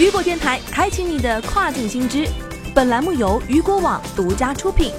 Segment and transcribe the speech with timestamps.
[0.00, 2.26] 雨果电台开启你的跨境新知。
[2.74, 4.94] 本栏目由雨果网独家出品。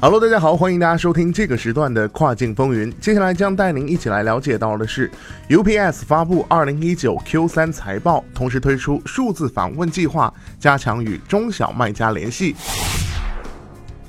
[0.00, 2.90] Hello，大家好，欢迎大家收听这个时段的跨境风云。
[2.98, 5.10] 接下来将带您一起来了解到的是
[5.50, 12.56] ，UPS 发布二零一九 Q 三财报，同时推出数字访问计划，加强与中小卖家联系。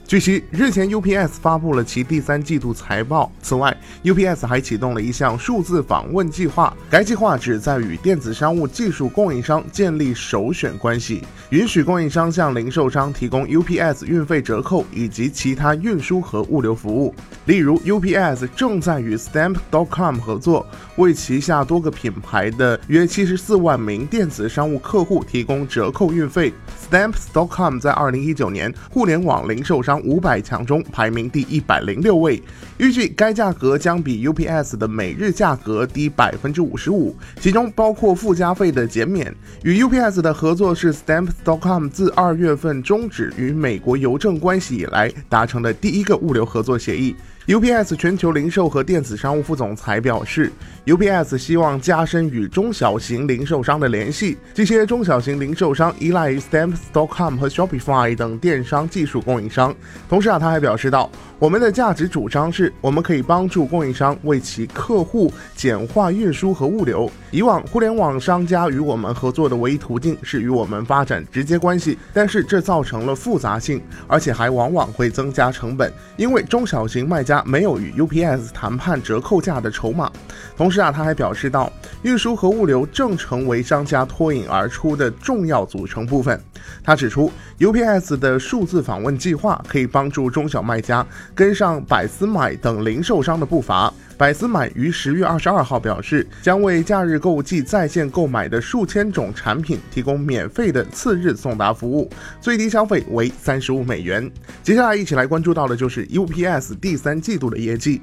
[0.07, 3.31] 据悉，日前 UPS 发布了其第三季度财报。
[3.41, 6.71] 此外，UPS 还启动了一项数字访问计划。
[6.91, 17.11] 该计划旨在与电子商务技术供应商建立首选关系，允许供应商向零售商提供 UPS 运费折扣以及其他运输和物流服务。
[17.45, 20.67] 例如，UPS 正在与 Stamp.com 合作，
[20.97, 26.53] 为旗下多个品牌的约七十四万名电子商务客户提供折扣运费。
[26.91, 32.41] Stamp.com 在二零一九年互联网零售商五百强中排名第一百零六位，
[32.77, 39.33] 预计该价格将比 UPS 的每日价格低百分之五十五，其中包括附加费的减免。
[39.63, 47.15] 与 UPS 的合作是 Stamp.com 自二月份终止与美国邮政关系以来达成的第一个物流合作协议。
[47.47, 50.51] UPS 全球零售和电子商务副总裁表示
[50.87, 54.35] ，UPS 希望加深与中小型零售商的联系。
[54.51, 59.71] 这些中小型零售商依赖于 Stamps.com 和 Shopify 等电商技术供应商。
[60.09, 61.07] 同时啊，他还表示到，
[61.37, 67.07] 我们的价值主张是，我们可以帮助供应商为其客户简化运输和物流。
[67.29, 77.34] 以往，互联网商家与我们合作的唯一途径是与我们发展直接关系，但是这造成了复杂性，而且还往往会增加成本，因为中小型卖家。
[77.45, 80.11] 没有与 UPS 谈判折扣价的筹码。
[80.55, 81.71] 同时啊，他还表示到，
[82.03, 86.39] 运输和物流正成为商家脱颖而出的重要组成部分。
[86.83, 93.93] 他指出，UPS 的数字访问计划可以帮助中小卖家跟上百思买等零售商的步伐。
[94.17, 102.09] 百思买于十月二十二号表示，将为假日购物季在线购买的数千种产品提供免费的次日送达服务，
[102.39, 104.31] 最低消费为三十五美元。
[104.63, 108.01] 接下来一起来关注到的就是 UPS 第三季度的业绩。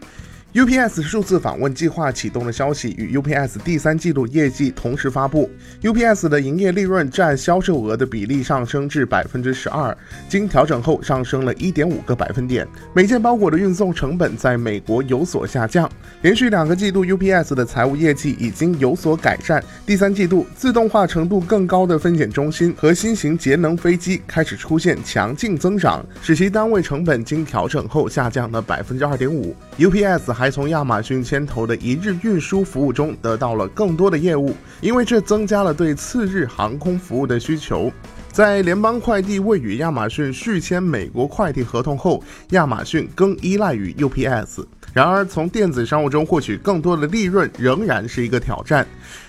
[0.55, 5.51] UPS 数字访问计划启动的消息与 UPS 第三季度业绩同时发布。
[5.81, 9.97] UPS 的营业利润占销售额的比例上升至百分之十二，
[10.29, 12.69] 经调整后上升了一点五个百分点。
[12.93, 15.91] 每件包裹的运送成本在美国有所下降。
[16.21, 19.65] 连续两个季度，UPS 的财务业绩已经有所改善。
[19.87, 29.57] 第三季度，自动化程度更高的分拣中心和新型节能飞机开始出现强劲增长，使其单位成本经调整后下降了百分之二点五。
[29.79, 37.93] UPS 还还从亚马逊牵头的一日运输服务中得到了更多的业务，因为这增加了对次日航空服务的需求。
[38.33, 44.65] 在联邦快递未与亚马逊续签美国快递合同后，亚马逊更依赖于 UPS。
[44.93, 48.87] 然而，从电子商务中获取更多的利润仍然是一个挑战。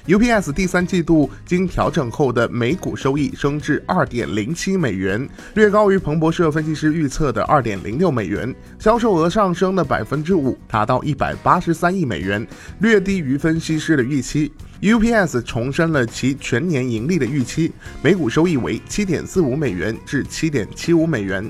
[0.08, 8.54] UPS 第三季度经调整后的每股收益升至二点零七美元，略高于彭博社分析师预测的二点零六美元。
[8.78, 12.46] 销售额上升了百分之五，达到一百八十三亿美元，
[12.80, 14.52] 略低于分析师的预期。
[14.82, 17.72] UPS 重申了其全年盈利的预期，
[18.02, 21.50] 每股收益为七点四五美元至七点七五美元。